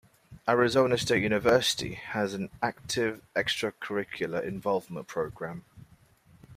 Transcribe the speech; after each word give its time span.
Arizona 0.47 0.97
State 0.97 1.21
University 1.21 1.93
has 1.93 2.33
an 2.33 2.49
active 2.59 3.21
extracurricular 3.35 4.43
involvement 4.43 5.05
program. 5.05 5.63